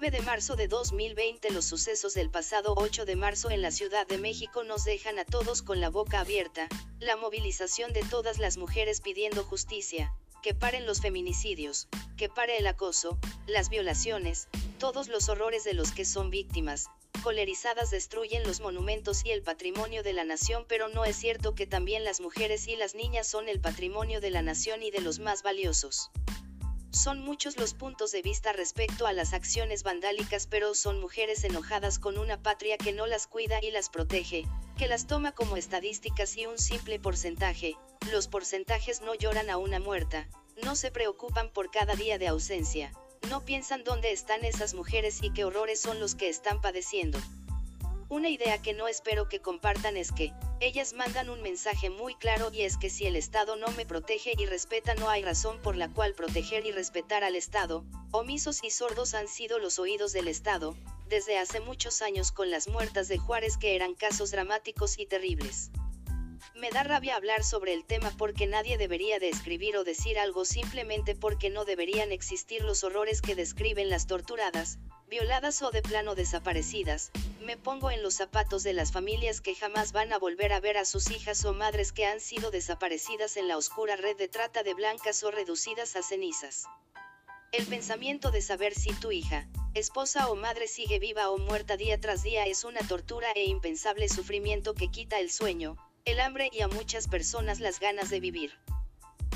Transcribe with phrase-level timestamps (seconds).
[0.00, 4.06] 9 de marzo de 2020 Los sucesos del pasado 8 de marzo en la Ciudad
[4.06, 6.68] de México nos dejan a todos con la boca abierta,
[7.00, 11.86] la movilización de todas las mujeres pidiendo justicia, que paren los feminicidios,
[12.16, 16.86] que pare el acoso, las violaciones, todos los horrores de los que son víctimas,
[17.22, 21.66] colerizadas destruyen los monumentos y el patrimonio de la nación, pero no es cierto que
[21.66, 25.18] también las mujeres y las niñas son el patrimonio de la nación y de los
[25.18, 26.10] más valiosos.
[26.92, 32.00] Son muchos los puntos de vista respecto a las acciones vandálicas, pero son mujeres enojadas
[32.00, 34.44] con una patria que no las cuida y las protege,
[34.76, 37.76] que las toma como estadísticas y un simple porcentaje.
[38.10, 40.28] Los porcentajes no lloran a una muerta,
[40.64, 42.92] no se preocupan por cada día de ausencia,
[43.28, 47.20] no piensan dónde están esas mujeres y qué horrores son los que están padeciendo.
[48.10, 52.50] Una idea que no espero que compartan es que, ellas mandan un mensaje muy claro
[52.52, 55.76] y es que si el Estado no me protege y respeta no hay razón por
[55.76, 60.26] la cual proteger y respetar al Estado, omisos y sordos han sido los oídos del
[60.26, 60.74] Estado,
[61.08, 65.70] desde hace muchos años con las muertas de Juárez que eran casos dramáticos y terribles.
[66.54, 70.44] Me da rabia hablar sobre el tema porque nadie debería de escribir o decir algo
[70.44, 74.78] simplemente porque no deberían existir los horrores que describen las torturadas,
[75.08, 79.92] violadas o de plano desaparecidas, me pongo en los zapatos de las familias que jamás
[79.92, 83.48] van a volver a ver a sus hijas o madres que han sido desaparecidas en
[83.48, 86.66] la oscura red de trata de blancas o reducidas a cenizas.
[87.52, 92.00] El pensamiento de saber si tu hija, esposa o madre sigue viva o muerta día
[92.00, 96.60] tras día es una tortura e impensable sufrimiento que quita el sueño, el hambre y
[96.60, 98.52] a muchas personas las ganas de vivir.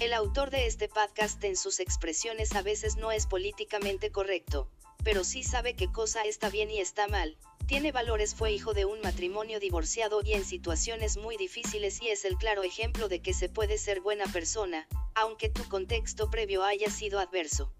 [0.00, 4.68] El autor de este podcast en sus expresiones a veces no es políticamente correcto,
[5.04, 7.36] pero sí sabe qué cosa está bien y está mal.
[7.66, 12.24] Tiene valores, fue hijo de un matrimonio divorciado y en situaciones muy difíciles y es
[12.24, 16.90] el claro ejemplo de que se puede ser buena persona, aunque tu contexto previo haya
[16.90, 17.72] sido adverso.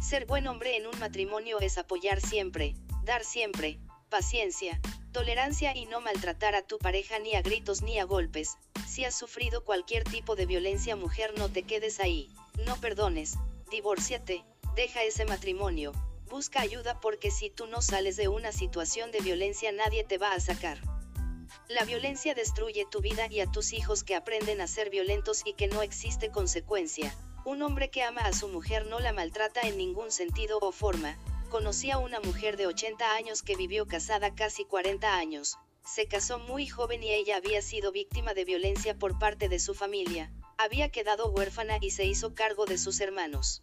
[0.00, 3.78] Ser buen hombre en un matrimonio es apoyar siempre, dar siempre,
[4.08, 4.80] paciencia,
[5.14, 8.58] tolerancia y no maltratar a tu pareja ni a gritos ni a golpes.
[8.86, 12.28] Si has sufrido cualquier tipo de violencia mujer no te quedes ahí,
[12.66, 13.38] no perdones,
[13.70, 14.44] divórciate,
[14.74, 15.92] deja ese matrimonio,
[16.28, 20.32] busca ayuda porque si tú no sales de una situación de violencia nadie te va
[20.32, 20.80] a sacar.
[21.68, 25.52] La violencia destruye tu vida y a tus hijos que aprenden a ser violentos y
[25.52, 27.14] que no existe consecuencia.
[27.44, 31.16] Un hombre que ama a su mujer no la maltrata en ningún sentido o forma,
[31.54, 35.56] conocí a una mujer de 80 años que vivió casada casi 40 años.
[35.84, 39.72] Se casó muy joven y ella había sido víctima de violencia por parte de su
[39.72, 40.32] familia.
[40.58, 43.62] Había quedado huérfana y se hizo cargo de sus hermanos.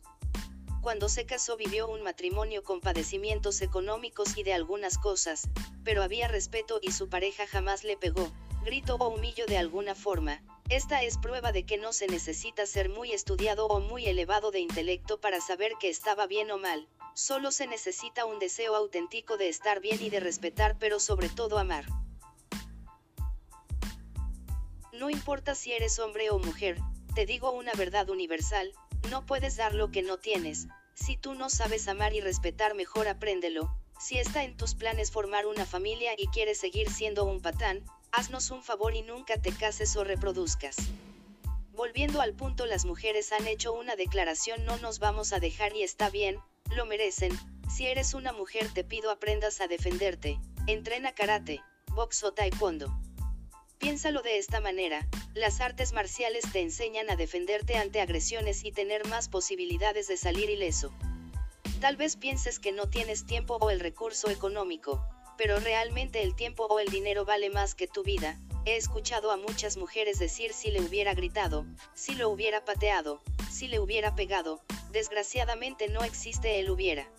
[0.81, 5.49] Cuando se casó vivió un matrimonio con padecimientos económicos y de algunas cosas,
[5.83, 8.31] pero había respeto y su pareja jamás le pegó,
[8.63, 10.41] gritó o humilló de alguna forma.
[10.69, 14.61] Esta es prueba de que no se necesita ser muy estudiado o muy elevado de
[14.61, 19.49] intelecto para saber que estaba bien o mal, Solo se necesita un deseo auténtico de
[19.49, 21.85] estar bien y de respetar, pero sobre todo amar.
[24.93, 26.77] No importa si eres hombre o mujer,
[27.15, 28.71] te digo una verdad universal,
[29.09, 33.07] no puedes dar lo que no tienes, si tú no sabes amar y respetar mejor
[33.07, 37.83] apréndelo, si está en tus planes formar una familia y quieres seguir siendo un patán,
[38.11, 40.75] haznos un favor y nunca te cases o reproduzcas.
[41.73, 45.83] Volviendo al punto, las mujeres han hecho una declaración, no nos vamos a dejar y
[45.83, 46.39] está bien,
[46.75, 47.37] lo merecen,
[47.69, 51.61] si eres una mujer te pido aprendas a defenderte, entrena karate,
[51.93, 52.93] box o taekwondo.
[53.77, 59.07] Piénsalo de esta manera, las artes marciales te enseñan a defenderte ante agresiones y tener
[59.07, 60.93] más posibilidades de salir ileso.
[61.79, 65.03] Tal vez pienses que no tienes tiempo o el recurso económico,
[65.37, 68.39] pero realmente el tiempo o el dinero vale más que tu vida.
[68.65, 71.65] He escuchado a muchas mujeres decir si le hubiera gritado,
[71.95, 74.61] si lo hubiera pateado, si le hubiera pegado,
[74.91, 77.09] desgraciadamente no existe el hubiera.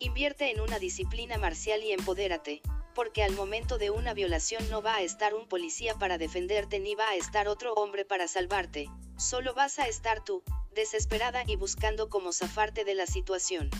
[0.00, 2.62] Invierte en una disciplina marcial y empodérate,
[2.94, 6.94] porque al momento de una violación no va a estar un policía para defenderte ni
[6.94, 10.42] va a estar otro hombre para salvarte, solo vas a estar tú,
[10.74, 13.70] desesperada y buscando cómo zafarte de la situación.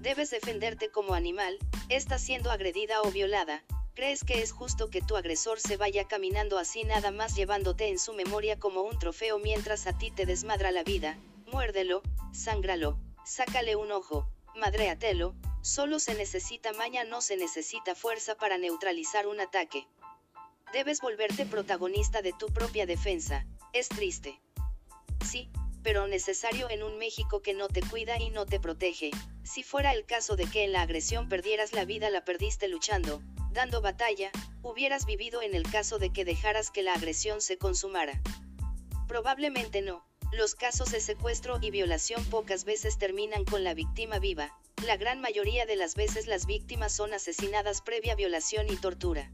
[0.00, 1.58] Debes defenderte como animal,
[1.88, 3.64] estás siendo agredida o violada,
[3.94, 7.98] crees que es justo que tu agresor se vaya caminando así nada más llevándote en
[7.98, 11.18] su memoria como un trofeo mientras a ti te desmadra la vida,
[11.50, 12.02] muérdelo,
[12.32, 19.26] sángralo, sácale un ojo, madréatelo, solo se necesita maña no se necesita fuerza para neutralizar
[19.26, 19.86] un ataque.
[20.72, 24.40] Debes volverte protagonista de tu propia defensa, es triste.
[25.24, 25.50] Sí,
[25.82, 29.10] pero necesario en un México que no te cuida y no te protege.
[29.44, 33.22] Si fuera el caso de que en la agresión perdieras la vida la perdiste luchando,
[33.52, 34.30] dando batalla,
[34.62, 38.20] hubieras vivido en el caso de que dejaras que la agresión se consumara.
[39.06, 44.52] Probablemente no, los casos de secuestro y violación pocas veces terminan con la víctima viva,
[44.86, 49.30] La gran mayoría de las veces las víctimas son asesinadas previa violación y tortura.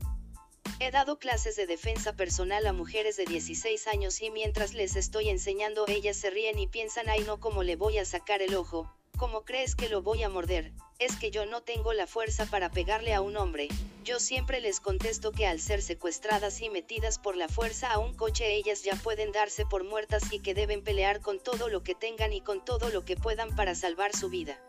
[0.81, 5.29] He dado clases de defensa personal a mujeres de 16 años y mientras les estoy
[5.29, 8.91] enseñando ellas se ríen y piensan ay no cómo le voy a sacar el ojo,
[9.25, 12.71] cómo crees que lo voy a morder, es que yo no tengo la fuerza para
[12.71, 13.69] pegarle a un hombre,
[14.05, 18.13] yo siempre les contesto que al ser secuestradas y metidas por la fuerza a un
[18.13, 21.95] coche ellas ya pueden darse por muertas y que deben pelear con todo lo que
[21.95, 24.61] tengan y con todo lo que puedan para salvar su vida.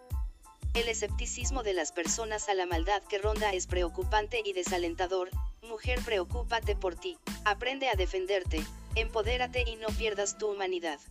[0.74, 5.32] El escepticismo de las personas a la maldad que ronda es preocupante y desalentador,
[5.64, 8.64] mujer preocúpate por ti, aprende a defenderte,
[8.96, 11.02] empodérate y no pierdas tu humanidad.